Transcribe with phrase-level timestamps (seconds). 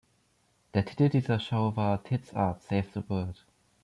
[0.73, 3.45] Der Titel dieser Schau war "Thitz-Art saves the world".